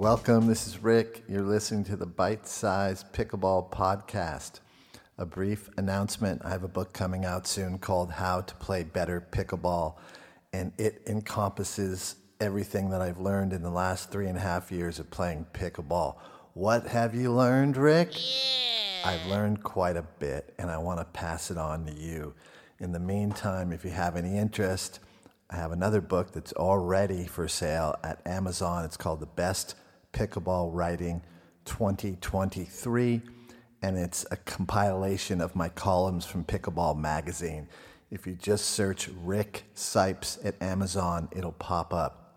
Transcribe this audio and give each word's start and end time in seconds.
Welcome. 0.00 0.46
This 0.46 0.66
is 0.66 0.82
Rick. 0.82 1.24
You're 1.28 1.42
listening 1.42 1.84
to 1.84 1.94
the 1.94 2.06
Bite 2.06 2.46
Size 2.46 3.04
Pickleball 3.12 3.70
Podcast. 3.70 4.60
A 5.18 5.26
brief 5.26 5.68
announcement 5.76 6.40
I 6.42 6.48
have 6.48 6.64
a 6.64 6.68
book 6.68 6.94
coming 6.94 7.26
out 7.26 7.46
soon 7.46 7.76
called 7.76 8.12
How 8.12 8.40
to 8.40 8.54
Play 8.54 8.82
Better 8.82 9.22
Pickleball, 9.30 9.96
and 10.54 10.72
it 10.78 11.02
encompasses 11.06 12.16
everything 12.40 12.88
that 12.88 13.02
I've 13.02 13.18
learned 13.18 13.52
in 13.52 13.60
the 13.60 13.68
last 13.68 14.10
three 14.10 14.26
and 14.26 14.38
a 14.38 14.40
half 14.40 14.72
years 14.72 14.98
of 14.98 15.10
playing 15.10 15.44
pickleball. 15.52 16.16
What 16.54 16.86
have 16.86 17.14
you 17.14 17.30
learned, 17.30 17.76
Rick? 17.76 18.14
I've 19.04 19.26
learned 19.26 19.62
quite 19.62 19.98
a 19.98 20.06
bit, 20.18 20.54
and 20.58 20.70
I 20.70 20.78
want 20.78 21.00
to 21.00 21.04
pass 21.04 21.50
it 21.50 21.58
on 21.58 21.84
to 21.84 21.92
you. 21.92 22.32
In 22.78 22.92
the 22.92 22.98
meantime, 22.98 23.70
if 23.70 23.84
you 23.84 23.90
have 23.90 24.16
any 24.16 24.38
interest, 24.38 25.00
I 25.50 25.56
have 25.56 25.72
another 25.72 26.00
book 26.00 26.32
that's 26.32 26.54
already 26.54 27.26
for 27.26 27.48
sale 27.48 27.96
at 28.02 28.26
Amazon. 28.26 28.86
It's 28.86 28.96
called 28.96 29.20
The 29.20 29.26
Best 29.26 29.74
Pickleball 30.12 30.70
Writing 30.72 31.22
2023, 31.64 33.22
and 33.82 33.96
it's 33.96 34.26
a 34.30 34.36
compilation 34.36 35.40
of 35.40 35.56
my 35.56 35.68
columns 35.68 36.26
from 36.26 36.44
Pickleball 36.44 36.98
Magazine. 36.98 37.68
If 38.10 38.26
you 38.26 38.34
just 38.34 38.66
search 38.66 39.08
Rick 39.22 39.64
Cipes 39.74 40.44
at 40.44 40.60
Amazon, 40.62 41.28
it'll 41.32 41.52
pop 41.52 41.94
up. 41.94 42.34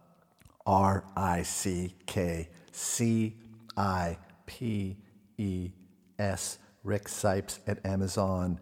R 0.66 1.04
I 1.16 1.44
C 1.44 1.96
K 2.06 2.48
C 2.72 3.36
I 3.76 4.18
P 4.46 4.98
E 5.38 5.72
S, 6.20 6.60
Rick 6.84 7.06
Cipes 7.06 7.60
at 7.68 7.86
Amazon. 7.86 8.60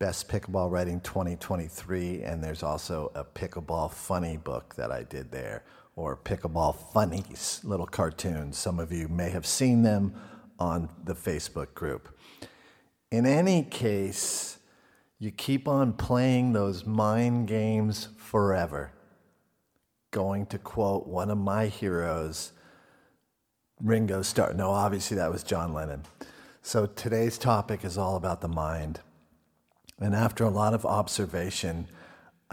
Best 0.00 0.28
Pickleball 0.28 0.70
Writing 0.70 1.00
2023, 1.00 2.24
and 2.24 2.42
there's 2.42 2.62
also 2.62 3.10
a 3.14 3.24
Pickleball 3.24 3.90
Funny 3.90 4.36
book 4.36 4.74
that 4.74 4.90
I 4.90 5.04
did 5.04 5.30
there, 5.30 5.64
or 5.96 6.16
Pickleball 6.16 6.92
Funnies, 6.92 7.60
little 7.62 7.86
cartoons. 7.86 8.58
Some 8.58 8.78
of 8.78 8.92
you 8.92 9.08
may 9.08 9.30
have 9.30 9.46
seen 9.46 9.82
them 9.82 10.14
on 10.58 10.88
the 11.04 11.14
Facebook 11.14 11.74
group. 11.74 12.08
In 13.10 13.26
any 13.26 13.62
case, 13.62 14.58
you 15.18 15.30
keep 15.30 15.68
on 15.68 15.92
playing 15.92 16.52
those 16.52 16.84
mind 16.84 17.46
games 17.46 18.08
forever. 18.16 18.92
Going 20.10 20.46
to 20.46 20.58
quote 20.58 21.06
one 21.06 21.30
of 21.30 21.38
my 21.38 21.66
heroes, 21.66 22.52
Ringo 23.80 24.22
Starr. 24.22 24.54
No, 24.54 24.70
obviously 24.70 25.16
that 25.16 25.30
was 25.30 25.42
John 25.42 25.72
Lennon. 25.72 26.02
So 26.62 26.86
today's 26.86 27.38
topic 27.38 27.84
is 27.84 27.98
all 27.98 28.16
about 28.16 28.40
the 28.40 28.48
mind. 28.48 29.00
And 30.00 30.14
after 30.14 30.44
a 30.44 30.50
lot 30.50 30.74
of 30.74 30.84
observation, 30.84 31.86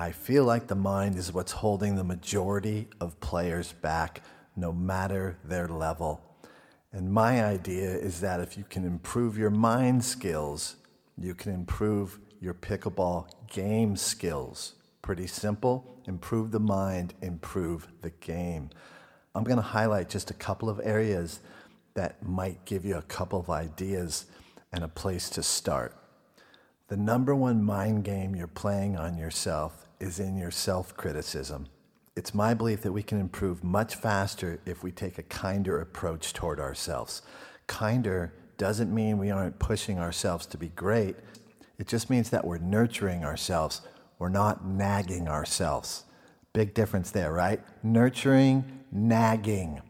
I 0.02 0.12
feel 0.12 0.46
like 0.46 0.66
the 0.66 0.74
mind 0.74 1.16
is 1.16 1.32
what's 1.32 1.52
holding 1.52 1.96
the 1.96 2.04
majority 2.04 2.88
of 3.00 3.20
players 3.20 3.72
back, 3.72 4.24
no 4.56 4.74
matter 4.74 5.38
their 5.44 5.68
level. 5.68 6.20
And 6.92 7.14
my 7.14 7.46
idea 7.46 7.92
is 7.92 8.20
that 8.22 8.40
if 8.40 8.58
you 8.58 8.64
can 8.68 8.84
improve 8.84 9.38
your 9.38 9.52
mind 9.52 10.04
skills, 10.04 10.78
you 11.20 11.36
can 11.36 11.54
improve 11.54 12.20
your 12.40 12.56
pickleball 12.56 13.28
game 13.48 13.96
skills. 13.96 14.74
Pretty 15.04 15.28
simple. 15.28 15.86
Improve 16.08 16.50
the 16.50 16.60
mind, 16.60 17.14
improve 17.22 17.88
the 18.02 18.10
game. 18.10 18.72
I'm 19.36 19.44
going 19.44 19.58
to 19.58 19.62
highlight 19.62 20.10
just 20.10 20.32
a 20.32 20.34
couple 20.34 20.68
of 20.68 20.82
areas 20.84 21.42
that 21.94 22.26
might 22.26 22.66
give 22.66 22.86
you 22.86 22.96
a 22.96 23.04
couple 23.04 23.40
of 23.40 23.52
ideas 23.52 24.26
and 24.74 24.84
a 24.84 24.88
place 24.88 25.30
to 25.30 25.44
start. 25.44 25.96
The 26.88 26.98
number 26.98 27.36
one 27.36 27.64
mind 27.64 28.04
game 28.04 28.36
you're 28.36 28.48
playing 28.48 28.98
on 28.98 29.16
yourself 29.16 29.88
is 30.02 30.20
in 30.20 30.36
your 30.36 30.52
self 30.52 30.98
criticism. 30.98 31.68
It's 32.16 32.34
my 32.34 32.54
belief 32.54 32.82
that 32.82 32.92
we 32.92 33.04
can 33.04 33.20
improve 33.20 33.64
much 33.64 33.96
faster 33.96 34.60
if 34.66 34.84
we 34.84 34.92
take 34.92 35.18
a 35.18 35.24
kinder 35.24 35.80
approach 35.80 36.34
toward 36.34 36.60
ourselves. 36.60 37.22
Kinder 37.68 38.34
doesn't 38.58 38.94
mean 38.94 39.18
we 39.18 39.32
aren't 39.32 39.60
pushing 39.60 39.98
ourselves 39.98 40.46
to 40.48 40.58
be 40.58 40.68
great, 40.70 41.16
it 41.82 41.88
just 41.88 42.12
means 42.12 42.30
that 42.30 42.46
we're 42.46 42.60
nurturing 42.60 43.26
ourselves. 43.26 43.82
We're 44.20 44.30
not 44.30 44.64
nagging 44.64 45.28
ourselves. 45.28 46.04
Big 46.54 46.76
difference 46.76 47.10
there, 47.10 47.34
right? 47.34 47.60
Nurturing, 47.82 48.84
nagging. 48.92 49.82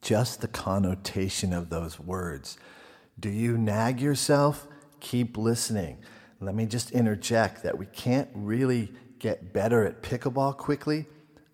Just 0.00 0.40
the 0.40 0.48
connotation 0.48 1.52
of 1.52 1.70
those 1.70 2.00
words. 2.00 2.58
Do 3.20 3.30
you 3.30 3.56
nag 3.56 4.00
yourself? 4.00 4.66
Keep 4.98 5.36
listening. 5.36 5.98
Let 6.40 6.56
me 6.56 6.66
just 6.66 6.90
interject 6.90 7.62
that 7.62 7.78
we 7.78 7.86
can't 7.86 8.28
really 8.34 8.90
get 9.22 9.52
better 9.52 9.84
at 9.84 10.02
pickleball 10.02 10.56
quickly 10.56 11.06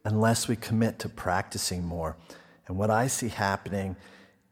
unless 0.02 0.48
we 0.48 0.56
commit 0.56 0.98
to 0.98 1.08
practicing 1.08 1.84
more. 1.84 2.16
And 2.66 2.78
what 2.78 2.90
I 2.90 3.06
see 3.08 3.28
happening 3.28 3.94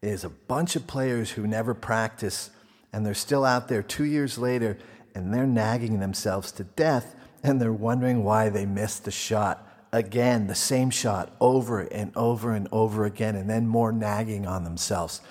is 0.03 0.23
a 0.23 0.29
bunch 0.29 0.77
of 0.77 0.87
players 0.87 1.31
who 1.31 1.47
never 1.47 1.73
practice 1.73 2.51
and 2.93 3.05
they're 3.05 3.15
still 3.15 3.45
out 3.45 3.69
there 3.69 3.83
two 3.83 4.05
years 4.05 4.37
later 4.37 4.77
and 5.15 5.33
they're 5.33 5.47
nagging 5.47 5.99
themselves 5.99 6.53
to 6.53 6.65
death 6.65 7.15
and 7.43 7.59
they're 7.61 7.73
wondering 7.73 8.23
why 8.23 8.51
they 8.51 8.67
missed 8.67 9.05
the 9.05 9.11
shot 9.11 9.67
again, 9.93 10.47
the 10.47 10.55
same 10.55 10.91
shot 10.91 11.35
over 11.41 11.81
and 11.81 12.15
over 12.17 12.53
and 12.53 12.69
over 12.71 13.07
again, 13.07 13.35
and 13.35 13.49
then 13.49 13.67
more 13.67 13.93
nagging 13.93 14.47
on 14.47 14.65
themselves. 14.65 15.23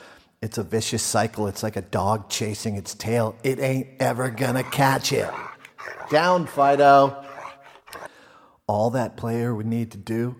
It's 0.41 0.57
a 0.57 0.63
vicious 0.63 1.03
cycle. 1.03 1.47
It's 1.47 1.61
like 1.61 1.75
a 1.75 1.81
dog 1.81 2.29
chasing 2.29 2.77
its 2.77 2.95
tail. 2.95 3.35
It 3.43 3.59
ain't 3.59 3.87
ever 3.99 4.31
gonna 4.31 4.63
catch 4.63 5.11
it. 5.11 5.29
Down, 6.09 6.47
Fido. 6.47 7.24
All 8.67 8.89
that 8.91 9.15
player 9.15 9.53
would 9.53 9.67
need 9.67 9.91
to 9.91 9.97
do 9.97 10.37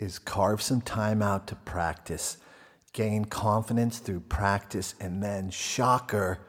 is 0.00 0.18
carve 0.18 0.60
some 0.60 0.80
time 0.80 1.22
out 1.22 1.46
to 1.46 1.54
practice, 1.54 2.38
gain 2.92 3.24
confidence 3.24 3.98
through 3.98 4.20
practice, 4.20 4.94
and 5.00 5.22
then, 5.22 5.50
shocker, 5.50 6.40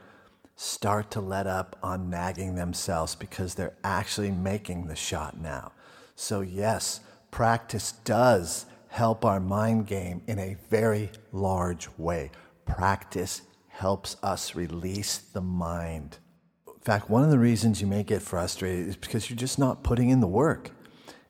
start 0.55 1.11
to 1.11 1.21
let 1.21 1.45
up 1.45 1.77
on 1.83 2.09
nagging 2.09 2.55
themselves 2.55 3.13
because 3.13 3.53
they're 3.53 3.77
actually 3.83 4.31
making 4.31 4.87
the 4.87 4.95
shot 4.95 5.39
now. 5.39 5.71
So, 6.15 6.41
yes, 6.41 7.01
practice 7.29 7.91
does 7.91 8.65
help 8.87 9.23
our 9.23 9.39
mind 9.39 9.85
game 9.85 10.23
in 10.25 10.39
a 10.39 10.57
very 10.69 11.11
large 11.31 11.87
way. 11.97 12.31
Practice 12.65 13.43
helps 13.67 14.17
us 14.23 14.55
release 14.55 15.19
the 15.19 15.41
mind. 15.41 16.17
In 16.67 16.81
fact, 16.81 17.07
one 17.07 17.23
of 17.23 17.29
the 17.29 17.37
reasons 17.37 17.81
you 17.81 17.87
may 17.87 18.03
get 18.03 18.23
frustrated 18.23 18.87
is 18.87 18.95
because 18.95 19.29
you're 19.29 19.37
just 19.37 19.59
not 19.59 19.83
putting 19.83 20.09
in 20.09 20.21
the 20.21 20.27
work. 20.27 20.71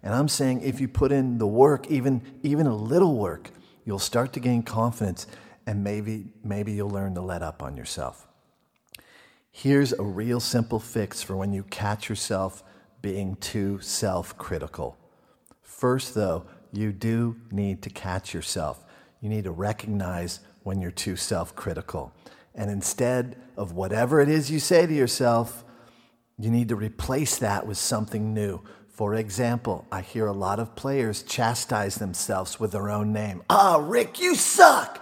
And 0.02 0.14
I'm 0.14 0.28
saying 0.28 0.62
if 0.62 0.80
you 0.80 0.88
put 0.88 1.12
in 1.12 1.38
the 1.38 1.48
work, 1.48 1.88
even, 1.88 2.22
even 2.44 2.68
a 2.68 2.76
little 2.76 3.18
work, 3.18 3.52
you'll 3.86 4.00
start 4.00 4.34
to 4.34 4.40
gain 4.40 4.64
confidence 4.64 5.28
and 5.66 5.84
maybe, 5.84 6.28
maybe 6.44 6.72
you'll 6.72 6.90
learn 6.90 7.16
to 7.16 7.22
let 7.22 7.42
up 7.44 7.62
on 7.62 7.76
yourself. 7.76 8.28
Here's 9.52 9.92
a 9.94 10.04
real 10.04 10.40
simple 10.40 10.80
fix 10.80 11.22
for 11.22 11.36
when 11.36 11.52
you 11.52 11.64
catch 11.64 12.08
yourself 12.08 12.64
being 13.02 13.36
too 13.38 13.80
self 13.82 14.38
critical. 14.38 14.98
First, 15.62 16.14
though, 16.14 16.46
you 16.72 16.92
do 16.92 17.36
need 17.52 17.82
to 17.84 17.90
catch 17.90 18.34
yourself. 18.34 18.84
You 19.22 19.30
need 19.30 19.46
to 19.46 19.52
recognize 19.52 20.40
when 20.64 20.82
you're 20.82 20.92
too 20.92 21.16
self 21.16 21.56
critical. 21.56 22.14
And 22.56 22.70
instead 22.70 23.38
of 23.58 23.74
whatever 23.74 24.22
it 24.22 24.30
is 24.30 24.52
you 24.52 24.60
say 24.60 24.86
to 24.86 24.94
yourself, 24.94 25.64
you 26.38 26.50
need 26.50 26.70
to 26.70 26.76
replace 26.76 27.38
that 27.40 27.68
with 27.68 27.78
something 27.78 28.34
new. 28.34 28.62
For 29.00 29.16
example, 29.16 29.88
I 29.94 30.02
hear 30.02 30.28
a 30.28 30.34
lot 30.34 30.60
of 30.60 30.76
players 30.76 31.24
chastise 31.24 31.96
themselves 31.96 32.60
with 32.60 32.74
their 32.74 32.90
own 32.90 33.14
name. 33.14 33.44
Ah, 33.50 33.82
Rick, 33.82 34.20
you 34.20 34.36
suck! 34.36 35.02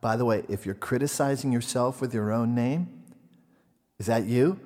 By 0.00 0.16
the 0.16 0.24
way, 0.24 0.44
if 0.48 0.64
you're 0.64 0.74
criticizing 0.74 1.52
yourself 1.52 2.00
with 2.00 2.14
your 2.14 2.32
own 2.32 2.54
name, 2.54 2.88
is 3.98 4.06
that 4.06 4.24
you? 4.24 4.58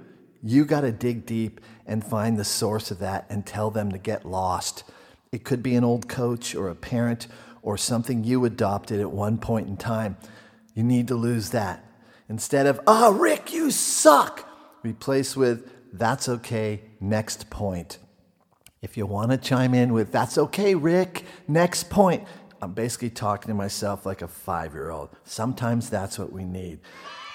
You 0.44 0.64
got 0.64 0.82
to 0.82 0.92
dig 0.92 1.26
deep 1.26 1.60
and 1.88 2.04
find 2.04 2.38
the 2.38 2.44
source 2.44 2.92
of 2.92 3.00
that 3.00 3.26
and 3.28 3.44
tell 3.44 3.72
them 3.72 3.90
to 3.90 3.98
get 3.98 4.24
lost. 4.24 4.84
It 5.32 5.42
could 5.42 5.64
be 5.64 5.74
an 5.74 5.82
old 5.82 6.08
coach 6.08 6.54
or 6.54 6.68
a 6.68 6.76
parent 6.76 7.26
or 7.62 7.76
something 7.76 8.22
you 8.22 8.44
adopted 8.44 9.00
at 9.00 9.10
one 9.10 9.38
point 9.38 9.66
in 9.66 9.76
time. 9.76 10.16
You 10.72 10.84
need 10.84 11.08
to 11.08 11.16
lose 11.16 11.50
that. 11.50 11.84
Instead 12.28 12.68
of, 12.68 12.78
ah, 12.86 13.08
Rick, 13.12 13.52
you 13.52 13.72
suck, 13.72 14.48
replace 14.84 15.36
with, 15.36 15.68
that's 15.92 16.28
okay, 16.28 16.82
next 17.00 17.50
point. 17.50 17.98
If 18.82 18.96
you 18.96 19.06
want 19.06 19.30
to 19.30 19.38
chime 19.38 19.74
in 19.74 19.92
with, 19.92 20.12
that's 20.12 20.36
okay, 20.36 20.74
Rick, 20.74 21.24
next 21.48 21.88
point, 21.88 22.24
I'm 22.60 22.74
basically 22.74 23.10
talking 23.10 23.48
to 23.48 23.54
myself 23.54 24.04
like 24.04 24.22
a 24.22 24.28
five 24.28 24.74
year 24.74 24.90
old. 24.90 25.10
Sometimes 25.24 25.88
that's 25.88 26.18
what 26.18 26.32
we 26.32 26.44
need 26.44 26.80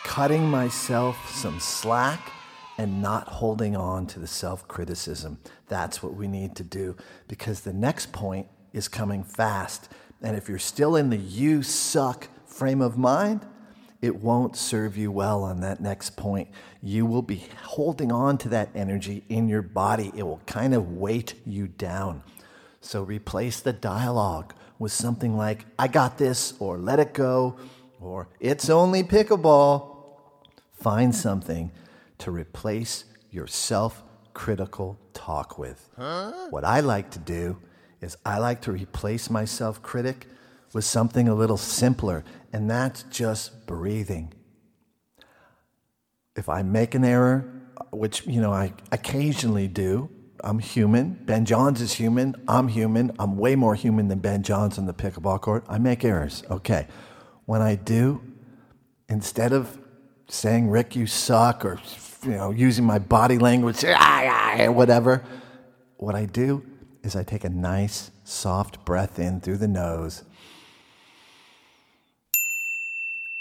cutting 0.08 0.50
myself 0.50 1.30
some 1.36 1.60
slack 1.60 2.32
and 2.78 3.02
not 3.02 3.28
holding 3.28 3.76
on 3.76 4.08
to 4.08 4.20
the 4.20 4.28
self 4.28 4.66
criticism. 4.66 5.38
That's 5.68 6.02
what 6.02 6.14
we 6.14 6.30
need 6.30 6.56
to 6.56 6.64
do 6.64 6.96
because 7.28 7.62
the 7.62 7.74
next 7.74 8.14
point 8.14 8.48
is 8.72 8.88
coming 8.88 9.22
fast. 9.22 9.90
And 10.22 10.38
if 10.38 10.48
you're 10.48 10.60
still 10.60 10.96
in 10.96 11.10
the 11.10 11.18
you 11.18 11.62
suck 11.62 12.30
frame 12.46 12.82
of 12.82 12.98
mind, 12.98 13.46
it 14.02 14.18
won't 14.18 14.56
serve 14.56 14.98
you 14.98 15.12
well 15.12 15.44
on 15.44 15.62
that 15.62 15.82
next 15.82 16.16
point. 16.16 16.50
You 16.82 17.06
will 17.06 17.22
be 17.22 17.48
holding 17.64 18.12
on 18.12 18.38
to 18.40 18.50
that 18.50 18.70
energy 18.76 19.24
in 19.30 19.48
your 19.48 19.62
body, 19.62 20.12
it 20.16 20.24
will 20.24 20.42
kind 20.46 20.74
of 20.74 20.92
weight 20.94 21.34
you 21.46 21.68
down. 21.68 22.24
So 22.82 23.04
replace 23.04 23.60
the 23.60 23.74
dialogue 23.74 24.54
with 24.80 24.92
something 24.92 25.36
like, 25.36 25.66
I 25.80 25.88
got 25.88 26.18
this, 26.18 26.54
or 26.60 26.78
let 26.78 27.00
it 27.00 27.14
go, 27.14 27.58
or 28.00 28.30
it's 28.40 28.70
only 28.70 29.04
pickleball. 29.04 29.96
Find 30.74 31.14
something 31.14 31.72
to 32.20 32.32
replace 32.32 33.06
your 33.32 33.48
self 33.48 34.04
critical 34.34 35.00
talk 35.14 35.58
with. 35.58 35.90
What 36.52 36.64
I 36.64 36.82
like 36.82 37.10
to 37.12 37.20
do 37.20 37.58
is 38.02 38.16
I 38.24 38.38
like 38.38 38.62
to 38.62 38.72
replace 38.72 39.30
my 39.32 39.46
self 39.46 39.82
critic 39.82 40.28
with 40.74 40.86
something 40.86 41.28
a 41.28 41.36
little 41.36 41.58
simpler, 41.58 42.24
and 42.54 42.70
that's 42.70 43.04
just 43.04 43.66
breathing. 43.66 44.34
If 46.36 46.50
I 46.50 46.62
make 46.62 46.94
an 46.94 47.04
error, 47.04 47.52
which 47.92 48.26
you 48.28 48.42
know 48.42 48.54
I 48.54 48.74
occasionally 48.92 49.68
do, 49.68 50.10
I'm 50.44 50.60
human. 50.60 51.20
Ben 51.26 51.46
Johns 51.46 51.82
is 51.82 51.94
human. 51.94 52.36
I'm 52.48 52.68
human. 52.68 53.12
I'm 53.18 53.38
way 53.38 53.56
more 53.56 53.76
human 53.76 54.08
than 54.08 54.20
Ben 54.20 54.44
Johns 54.44 54.78
on 54.78 54.86
the 54.86 54.94
pickleball 54.94 55.42
court. 55.42 55.66
I 55.68 55.78
make 55.78 56.06
errors. 56.06 56.44
Okay. 56.50 56.88
When 57.46 57.62
I 57.62 57.76
do, 57.76 58.22
instead 59.10 59.54
of 59.54 59.80
saying, 60.28 60.70
Rick, 60.70 60.96
you 60.96 61.08
suck, 61.08 61.66
or 61.66 61.80
you 62.24 62.32
know, 62.32 62.52
using 62.52 62.86
my 62.86 63.00
body 63.00 63.38
language, 63.38 63.84
or 63.84 64.72
whatever, 64.72 65.24
what 65.98 66.14
I 66.14 66.26
do 66.26 66.64
is 67.04 67.16
I 67.16 67.24
take 67.24 67.44
a 67.44 67.50
nice, 67.50 68.12
soft 68.24 68.84
breath 68.86 69.18
in 69.18 69.40
through 69.40 69.58
the 69.58 69.68
nose, 69.68 70.24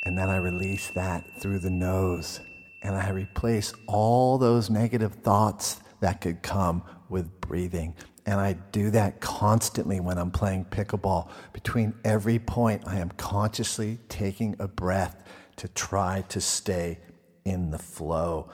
and 0.07 0.17
then 0.17 0.31
I 0.31 0.37
release 0.37 0.91
that 0.91 1.25
through 1.41 1.59
the 1.59 1.69
nose, 1.69 2.39
and 2.83 2.95
I 2.95 3.11
replace 3.11 3.75
all 3.89 4.39
those 4.39 4.71
negative 4.71 5.15
thoughts 5.15 5.81
that 5.99 6.21
could 6.21 6.43
come 6.43 6.85
with 7.09 7.41
breathing. 7.41 7.93
And 8.25 8.39
I 8.39 8.53
do 8.71 8.91
that 8.93 9.21
constantly 9.21 9.99
when 9.99 10.17
I'm 10.17 10.31
playing 10.31 10.67
pickleball. 10.67 11.29
Between 11.53 11.93
every 12.05 12.39
point, 12.39 12.85
I 12.87 13.01
am 13.01 13.09
consciously 13.17 13.99
taking 14.09 14.55
a 14.61 14.69
breath 14.69 15.25
to 15.57 15.67
try 15.67 16.23
to 16.29 16.41
stay 16.41 17.01
in 17.45 17.73
the 17.73 17.79
flow. 17.79 18.51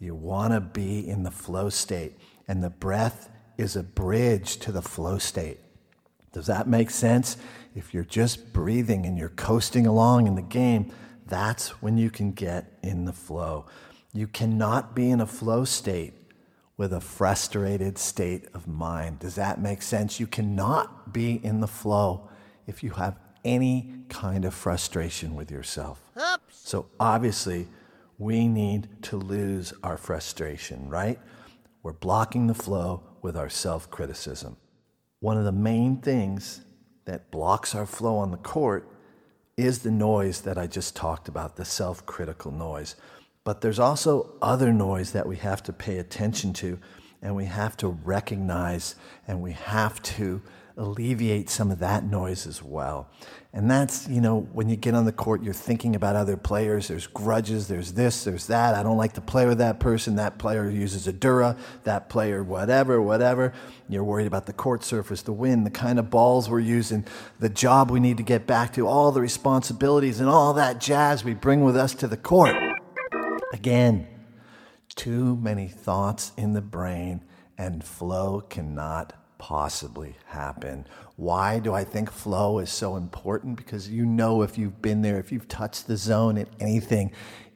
You 0.00 0.16
want 0.16 0.54
to 0.54 0.60
be 0.60 1.08
in 1.08 1.22
the 1.22 1.30
flow 1.30 1.68
state, 1.68 2.18
and 2.48 2.64
the 2.64 2.70
breath 2.70 3.30
is 3.56 3.76
a 3.76 3.84
bridge 3.84 4.56
to 4.56 4.72
the 4.72 4.82
flow 4.82 5.18
state. 5.18 5.60
Does 6.36 6.48
that 6.48 6.68
make 6.68 6.90
sense? 6.90 7.38
If 7.74 7.94
you're 7.94 8.04
just 8.04 8.52
breathing 8.52 9.06
and 9.06 9.16
you're 9.16 9.30
coasting 9.30 9.86
along 9.86 10.26
in 10.26 10.34
the 10.34 10.42
game, 10.42 10.92
that's 11.26 11.80
when 11.80 11.96
you 11.96 12.10
can 12.10 12.32
get 12.32 12.78
in 12.82 13.06
the 13.06 13.12
flow. 13.14 13.64
You 14.12 14.26
cannot 14.26 14.94
be 14.94 15.08
in 15.08 15.22
a 15.22 15.26
flow 15.26 15.64
state 15.64 16.12
with 16.76 16.92
a 16.92 17.00
frustrated 17.00 17.96
state 17.96 18.48
of 18.52 18.68
mind. 18.68 19.20
Does 19.20 19.36
that 19.36 19.62
make 19.62 19.80
sense? 19.80 20.20
You 20.20 20.26
cannot 20.26 21.10
be 21.10 21.42
in 21.42 21.60
the 21.60 21.66
flow 21.66 22.28
if 22.66 22.82
you 22.82 22.90
have 22.90 23.18
any 23.42 23.94
kind 24.10 24.44
of 24.44 24.52
frustration 24.52 25.34
with 25.34 25.50
yourself. 25.50 26.02
Oops. 26.18 26.54
So 26.54 26.84
obviously, 27.00 27.66
we 28.18 28.46
need 28.46 28.88
to 29.04 29.16
lose 29.16 29.72
our 29.82 29.96
frustration, 29.96 30.90
right? 30.90 31.18
We're 31.82 31.94
blocking 31.94 32.46
the 32.46 32.54
flow 32.54 33.04
with 33.22 33.38
our 33.38 33.48
self 33.48 33.90
criticism. 33.90 34.58
One 35.26 35.38
of 35.38 35.44
the 35.44 35.50
main 35.50 35.96
things 35.96 36.60
that 37.04 37.32
blocks 37.32 37.74
our 37.74 37.84
flow 37.84 38.16
on 38.18 38.30
the 38.30 38.36
court 38.36 38.88
is 39.56 39.80
the 39.80 39.90
noise 39.90 40.42
that 40.42 40.56
I 40.56 40.68
just 40.68 40.94
talked 40.94 41.26
about, 41.26 41.56
the 41.56 41.64
self 41.64 42.06
critical 42.06 42.52
noise. 42.52 42.94
But 43.42 43.60
there's 43.60 43.80
also 43.80 44.36
other 44.40 44.72
noise 44.72 45.10
that 45.14 45.26
we 45.26 45.34
have 45.38 45.64
to 45.64 45.72
pay 45.72 45.98
attention 45.98 46.52
to, 46.52 46.78
and 47.22 47.34
we 47.34 47.46
have 47.46 47.76
to 47.78 47.88
recognize, 47.88 48.94
and 49.26 49.42
we 49.42 49.50
have 49.50 50.00
to 50.14 50.42
alleviate 50.76 51.48
some 51.48 51.70
of 51.70 51.78
that 51.78 52.04
noise 52.04 52.46
as 52.46 52.62
well. 52.62 53.08
And 53.52 53.70
that's, 53.70 54.06
you 54.08 54.20
know, 54.20 54.40
when 54.52 54.68
you 54.68 54.76
get 54.76 54.94
on 54.94 55.06
the 55.06 55.12
court, 55.12 55.42
you're 55.42 55.54
thinking 55.54 55.96
about 55.96 56.14
other 56.14 56.36
players. 56.36 56.88
There's 56.88 57.06
grudges, 57.06 57.68
there's 57.68 57.94
this, 57.94 58.24
there's 58.24 58.48
that. 58.48 58.74
I 58.74 58.82
don't 58.82 58.98
like 58.98 59.14
to 59.14 59.22
play 59.22 59.46
with 59.46 59.56
that 59.58 59.80
person. 59.80 60.16
That 60.16 60.38
player 60.38 60.68
uses 60.68 61.06
a 61.06 61.12
Dura, 61.12 61.56
that 61.84 62.10
player, 62.10 62.44
whatever, 62.44 63.00
whatever. 63.00 63.54
You're 63.88 64.04
worried 64.04 64.26
about 64.26 64.44
the 64.44 64.52
court 64.52 64.84
surface, 64.84 65.22
the 65.22 65.32
wind, 65.32 65.64
the 65.64 65.70
kind 65.70 65.98
of 65.98 66.10
balls 66.10 66.50
we're 66.50 66.60
using, 66.60 67.06
the 67.38 67.48
job 67.48 67.90
we 67.90 67.98
need 67.98 68.18
to 68.18 68.22
get 68.22 68.46
back 68.46 68.74
to, 68.74 68.86
all 68.86 69.10
the 69.10 69.22
responsibilities, 69.22 70.20
and 70.20 70.28
all 70.28 70.52
that 70.52 70.78
jazz 70.78 71.24
we 71.24 71.32
bring 71.32 71.64
with 71.64 71.78
us 71.78 71.94
to 71.94 72.06
the 72.06 72.18
court. 72.18 72.54
Again, 73.54 74.06
too 74.94 75.36
many 75.36 75.68
thoughts 75.68 76.32
in 76.36 76.52
the 76.52 76.60
brain 76.60 77.24
and 77.56 77.82
flow 77.82 78.42
cannot 78.42 79.14
possibly 79.38 80.16
happen. 80.26 80.86
Why 81.16 81.58
do 81.58 81.72
I 81.72 81.84
think 81.84 82.10
flow 82.10 82.58
is 82.58 82.70
so 82.70 82.96
important? 82.96 83.56
Because 83.56 83.88
you 83.88 84.04
know 84.04 84.42
if 84.42 84.58
you've 84.58 84.82
been 84.82 85.02
there, 85.02 85.18
if 85.18 85.32
you've 85.32 85.48
touched 85.48 85.86
the 85.86 85.96
zone 85.96 86.38
at 86.38 86.48
anything, 86.60 87.12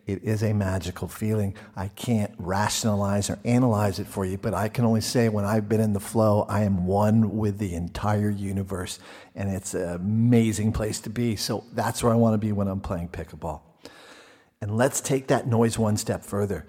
it 0.06 0.24
is 0.24 0.42
a 0.42 0.52
magical 0.52 1.08
feeling. 1.08 1.54
I 1.76 1.88
can't 1.88 2.32
rationalize 2.38 3.30
or 3.30 3.38
analyze 3.44 3.98
it 3.98 4.06
for 4.06 4.24
you, 4.24 4.38
but 4.38 4.54
I 4.54 4.68
can 4.68 4.84
only 4.84 5.00
say 5.00 5.28
when 5.28 5.44
I've 5.44 5.68
been 5.68 5.80
in 5.80 5.92
the 5.92 6.00
flow, 6.00 6.46
I 6.48 6.62
am 6.62 6.86
one 6.86 7.36
with 7.36 7.58
the 7.58 7.74
entire 7.74 8.30
universe, 8.30 8.98
and 9.34 9.48
it's 9.50 9.74
an 9.74 9.88
amazing 9.90 10.72
place 10.72 11.00
to 11.00 11.10
be. 11.10 11.36
So 11.36 11.64
that's 11.72 12.02
where 12.02 12.12
I 12.12 12.16
want 12.16 12.34
to 12.34 12.38
be 12.38 12.52
when 12.52 12.66
I'm 12.66 12.80
playing 12.80 13.08
pickleball. 13.08 13.60
And 14.60 14.76
let's 14.76 15.00
take 15.00 15.28
that 15.28 15.46
noise 15.46 15.78
one 15.78 15.96
step 15.96 16.24
further. 16.24 16.66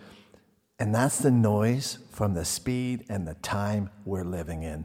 And 0.81 0.95
that's 0.95 1.19
the 1.19 1.29
noise 1.29 1.99
from 2.09 2.33
the 2.33 2.43
speed 2.43 3.05
and 3.07 3.27
the 3.27 3.35
time 3.35 3.91
we're 4.03 4.23
living 4.23 4.63
in. 4.63 4.83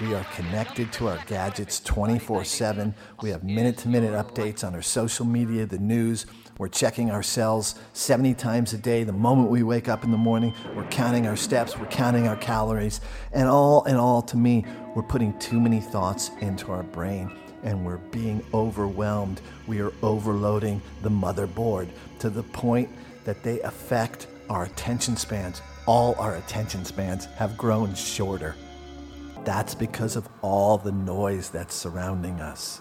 We 0.00 0.14
are 0.14 0.24
connected 0.34 0.90
to 0.94 1.08
our 1.08 1.18
gadgets 1.26 1.80
24 1.80 2.44
7. 2.44 2.94
We 3.20 3.28
have 3.28 3.44
minute 3.44 3.76
to 3.80 3.88
minute 3.88 4.12
updates 4.12 4.64
on 4.64 4.74
our 4.74 4.80
social 4.80 5.26
media, 5.26 5.66
the 5.66 5.76
news. 5.76 6.24
We're 6.56 6.68
checking 6.68 7.10
ourselves 7.10 7.74
70 7.92 8.32
times 8.32 8.72
a 8.72 8.78
day. 8.78 9.04
The 9.04 9.12
moment 9.12 9.50
we 9.50 9.62
wake 9.62 9.86
up 9.86 10.02
in 10.02 10.12
the 10.12 10.16
morning, 10.16 10.54
we're 10.74 10.88
counting 10.88 11.26
our 11.26 11.36
steps, 11.36 11.78
we're 11.78 11.88
counting 11.88 12.26
our 12.26 12.36
calories. 12.36 13.02
And 13.34 13.46
all 13.46 13.84
in 13.84 13.96
all, 13.96 14.22
to 14.22 14.38
me, 14.38 14.64
we're 14.94 15.02
putting 15.02 15.38
too 15.38 15.60
many 15.60 15.80
thoughts 15.80 16.30
into 16.40 16.72
our 16.72 16.84
brain 16.84 17.30
and 17.64 17.84
we're 17.84 17.98
being 17.98 18.42
overwhelmed. 18.54 19.42
We 19.66 19.82
are 19.82 19.92
overloading 20.00 20.80
the 21.02 21.10
motherboard 21.10 21.90
to 22.20 22.30
the 22.30 22.44
point 22.44 22.88
that 23.26 23.42
they 23.42 23.60
affect 23.60 24.28
our 24.48 24.64
attention 24.64 25.16
spans. 25.16 25.62
All 25.86 26.14
our 26.16 26.36
attention 26.36 26.84
spans 26.84 27.26
have 27.26 27.56
grown 27.56 27.94
shorter. 27.94 28.54
That's 29.44 29.74
because 29.74 30.16
of 30.16 30.28
all 30.42 30.78
the 30.78 30.92
noise 30.92 31.50
that's 31.50 31.74
surrounding 31.74 32.40
us. 32.40 32.80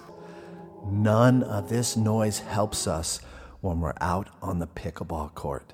None 0.86 1.44
of 1.44 1.70
this 1.70 1.96
noise 1.96 2.40
helps 2.40 2.88
us 2.88 3.20
when 3.62 3.80
we're 3.80 3.94
out 4.02 4.30
on 4.42 4.60
the 4.60 4.68
pickleball 4.68 5.34
court, 5.34 5.74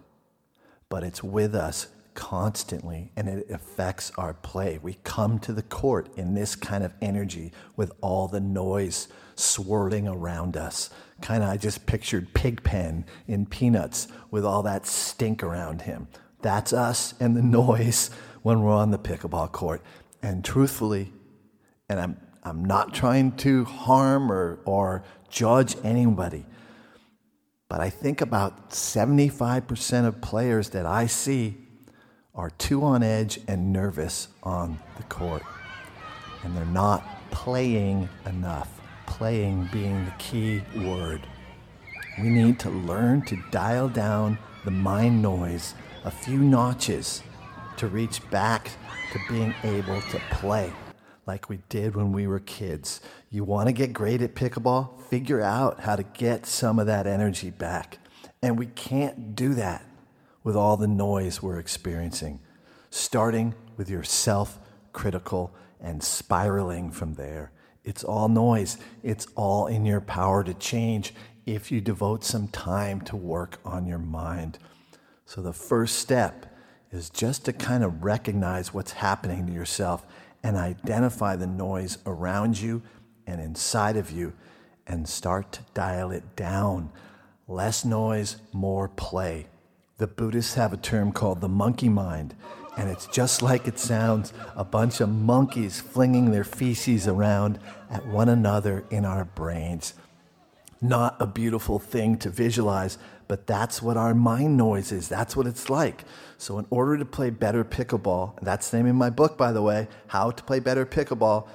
but 0.90 1.04
it's 1.04 1.24
with 1.24 1.56
us 1.56 1.88
constantly 2.20 3.14
and 3.16 3.30
it 3.30 3.50
affects 3.50 4.12
our 4.18 4.34
play. 4.34 4.78
We 4.84 4.98
come 5.06 5.40
to 5.40 5.54
the 5.54 5.64
court 5.64 6.10
in 6.18 6.34
this 6.34 6.54
kind 6.54 6.84
of 6.84 6.94
energy 7.02 7.54
with 7.78 7.94
all 8.02 8.28
the 8.28 8.42
noise 8.42 9.08
swirling 9.36 10.06
around 10.06 10.58
us. 10.58 10.90
Kind 11.22 11.44
of, 11.44 11.50
I 11.50 11.56
just 11.56 11.86
pictured 11.86 12.34
Pigpen 12.34 13.06
in 13.26 13.46
Peanuts 13.46 14.10
with 14.32 14.44
all 14.44 14.64
that 14.64 14.86
stink 14.86 15.42
around 15.42 15.84
him. 15.84 16.10
That's 16.42 16.74
us 16.74 17.14
and 17.22 17.38
the 17.38 17.42
noise 17.64 18.10
when 18.42 18.64
we're 18.64 18.76
on 18.76 18.92
the 18.92 19.00
pickleball 19.00 19.54
court. 19.54 19.82
And 20.22 20.44
truthfully, 20.44 21.14
and 21.88 22.02
I'm, 22.02 22.18
I'm 22.44 22.66
not 22.66 22.94
trying 22.94 23.38
to 23.38 23.64
harm 23.64 24.30
or, 24.30 24.60
or 24.66 25.06
judge 25.30 25.78
anybody, 25.86 26.46
but 27.70 27.80
I 27.80 27.90
think 27.90 28.20
about 28.20 28.72
75% 28.72 30.06
of 30.06 30.20
players 30.20 30.72
that 30.72 30.86
I 30.86 31.08
see 31.08 31.69
are 32.40 32.52
too 32.52 32.86
on 32.86 33.04
edge 33.04 33.38
and 33.50 33.74
nervous 33.74 34.30
on 34.44 34.80
the 34.96 35.04
court. 35.04 35.44
And 36.42 36.56
they're 36.56 36.64
not 36.64 37.04
playing 37.32 38.08
enough, 38.26 38.80
playing 39.06 39.68
being 39.74 40.06
the 40.06 40.14
key 40.18 40.62
word. 40.74 41.20
We 42.18 42.30
need 42.30 42.58
to 42.60 42.70
learn 42.70 43.24
to 43.24 43.44
dial 43.52 43.90
down 43.90 44.38
the 44.64 44.72
mind 44.72 45.22
noise 45.22 45.74
a 46.06 46.12
few 46.12 46.38
notches 46.40 47.24
to 47.76 47.88
reach 47.88 48.28
back 48.30 48.72
to 49.12 49.20
being 49.28 49.54
able 49.64 50.00
to 50.00 50.22
play 50.32 50.72
like 51.28 51.50
we 51.50 51.60
did 51.68 51.98
when 51.98 52.14
we 52.14 52.26
were 52.26 52.40
kids. 52.40 53.02
You 53.30 53.44
want 53.44 53.68
to 53.68 53.74
get 53.74 53.92
great 53.92 54.22
at 54.22 54.34
pickleball? 54.34 55.02
Figure 55.10 55.42
out 55.42 55.82
how 55.82 55.98
to 55.98 56.04
get 56.04 56.46
some 56.46 56.80
of 56.80 56.88
that 56.88 57.06
energy 57.06 57.50
back. 57.50 57.98
And 58.42 58.58
we 58.58 58.68
can't 58.68 59.36
do 59.36 59.54
that 59.56 59.84
with 60.44 60.56
all 60.56 60.78
the 60.78 60.88
noise 60.88 61.42
we're 61.42 61.60
experiencing, 61.60 62.40
starting 62.90 63.54
with 63.78 63.90
your 63.90 64.04
self 64.04 64.60
critical 64.94 65.54
and 65.80 66.04
spiraling 66.04 66.92
from 66.92 67.14
there. 67.14 67.52
It's 67.84 68.04
all 68.04 68.28
noise. 68.28 68.78
It's 69.04 69.28
all 69.36 69.68
in 69.68 69.86
your 69.86 70.02
power 70.02 70.44
to 70.44 70.54
change 70.54 71.14
if 71.46 71.72
you 71.72 71.82
devote 71.82 72.24
some 72.24 72.48
time 72.48 73.02
to 73.02 73.16
work 73.16 73.60
on 73.66 73.88
your 73.88 74.00
mind. 74.00 74.60
So, 75.26 75.42
the 75.42 75.54
first 75.54 75.98
step 75.98 76.46
is 76.92 77.10
just 77.10 77.46
to 77.46 77.54
kind 77.54 77.84
of 77.84 78.04
recognize 78.04 78.74
what's 78.74 78.94
happening 78.94 79.48
to 79.48 79.54
yourself 79.54 80.06
and 80.44 80.58
identify 80.58 81.36
the 81.36 81.48
noise 81.48 81.98
around 82.06 82.60
you 82.60 82.82
and 83.28 83.40
inside 83.40 83.96
of 83.96 84.12
you 84.12 84.34
and 84.88 85.08
start 85.08 85.52
to 85.52 85.62
dial 85.74 86.12
it 86.12 86.36
down. 86.36 86.92
Less 87.48 87.86
noise, 87.86 88.38
more 88.52 88.88
play. 88.88 89.48
The 90.00 90.08
Buddhists 90.08 90.54
have 90.54 90.72
a 90.72 90.78
term 90.78 91.12
called 91.12 91.42
the 91.42 91.50
monkey 91.50 91.90
mind, 91.90 92.34
and 92.78 92.90
it's 92.90 93.06
just 93.08 93.42
like 93.42 93.68
it 93.68 93.78
sounds 93.78 94.32
a 94.56 94.64
bunch 94.64 95.02
of 95.02 95.10
monkeys 95.10 95.82
flinging 95.82 96.32
their 96.32 96.46
feces 96.46 97.06
around 97.06 97.60
at 97.90 98.08
one 98.08 98.30
another 98.30 98.86
in 98.90 99.04
our 99.04 99.26
brains. 99.26 99.94
Not 100.80 101.18
a 101.20 101.28
beautiful 101.28 101.80
thing 101.80 102.18
to 102.20 102.30
visualize, 102.30 102.98
but 103.28 103.46
that's 103.46 103.82
what 103.82 103.98
our 103.98 104.16
mind 104.16 104.56
noise 104.56 104.94
is. 104.94 105.10
That's 105.10 105.36
what 105.36 105.46
it's 105.46 105.70
like. 105.70 106.06
So, 106.38 106.58
in 106.60 106.66
order 106.70 106.98
to 106.98 107.04
play 107.04 107.30
better 107.30 107.66
pickleball, 107.66 108.42
that's 108.42 108.70
the 108.70 108.78
name 108.78 108.88
of 108.88 108.96
my 108.96 109.10
book, 109.10 109.38
by 109.38 109.52
the 109.52 109.62
way, 109.62 109.90
How 110.08 110.32
to 110.32 110.44
Play 110.46 110.62
Better 110.62 110.86
Pickleball, 110.86 111.46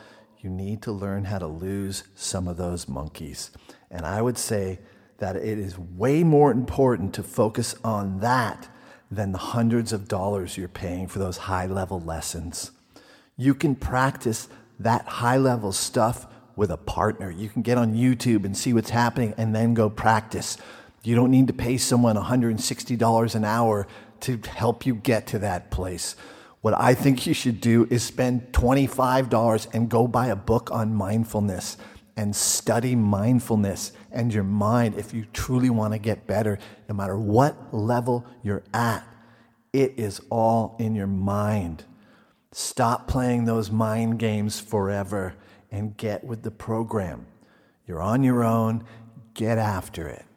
you 0.41 0.51
need 0.51 0.83
to 0.83 0.93
learn 0.93 1.25
how 1.25 1.39
to 1.39 1.47
lose 1.47 2.05
some 2.15 2.47
of 2.47 2.59
those 2.59 2.89
monkeys. 2.89 3.51
And 3.91 4.05
I 4.05 4.21
would 4.21 4.37
say 4.37 4.81
that 5.25 5.37
it 5.37 5.59
is 5.59 5.79
way 5.79 6.23
more 6.23 6.51
important 6.51 7.15
to 7.15 7.23
focus 7.23 7.75
on 7.83 8.21
that 8.21 8.69
than 9.11 9.33
the 9.33 9.39
hundreds 9.39 9.91
of 9.91 10.07
dollars 10.07 10.59
you're 10.59 10.69
paying 10.69 11.09
for 11.09 11.19
those 11.19 11.39
high 11.39 11.65
level 11.65 11.99
lessons. 11.99 12.73
You 13.35 13.55
can 13.55 13.75
practice 13.75 14.49
that 14.79 15.07
high 15.07 15.39
level 15.39 15.73
stuff 15.73 16.27
with 16.57 16.71
a 16.71 16.77
partner. 16.77 17.31
You 17.31 17.49
can 17.49 17.63
get 17.63 17.79
on 17.79 17.95
YouTube 17.95 18.45
and 18.45 18.55
see 18.55 18.75
what's 18.75 18.91
happening 18.91 19.33
and 19.39 19.55
then 19.55 19.73
go 19.73 19.89
practice. 19.89 20.59
You 21.03 21.15
don't 21.15 21.31
need 21.31 21.47
to 21.47 21.55
pay 21.55 21.79
someone 21.79 22.17
$160 22.17 23.35
an 23.35 23.45
hour 23.47 23.87
to 24.21 24.39
help 24.47 24.85
you 24.85 24.95
get 24.95 25.27
to 25.29 25.39
that 25.39 25.71
place. 25.71 26.17
What 26.61 26.79
I 26.79 26.93
think 26.93 27.27
you 27.27 27.33
should 27.33 27.63
do 27.63 27.87
is 27.89 28.03
spend 28.03 28.53
$25 28.53 29.75
and 29.75 29.89
go 29.89 30.07
buy 30.07 30.27
a 30.27 30.37
book 30.37 30.71
on 30.71 30.95
mindfulness 30.95 31.79
and 32.17 32.35
study 32.35 32.95
mindfulness 32.95 33.93
and 34.13 34.33
your 34.33 34.45
mind 34.45 34.95
if 34.97 35.13
you 35.13 35.27
truly 35.33 35.71
want 35.71 35.93
to 35.93 35.99
get 35.99 36.27
better, 36.27 36.59
no 36.89 36.95
matter 36.95 37.19
what 37.19 37.75
level 37.75 38.25
you're 38.43 38.63
at. 38.73 39.07
It 39.73 39.95
is 39.97 40.21
all 40.31 40.77
in 40.79 40.95
your 40.95 41.09
mind. 41.09 41.85
Stop 42.53 43.09
playing 43.09 43.45
those 43.45 43.71
mind 43.71 44.21
games 44.21 44.61
forever 44.61 45.35
and 45.73 45.97
get 45.97 46.23
with 46.23 46.43
the 46.45 46.53
program. 46.53 47.27
You're 47.87 48.01
on 48.01 48.23
your 48.23 48.45
own, 48.45 48.85
get 49.35 49.59
after 49.59 50.07
it. 50.07 50.34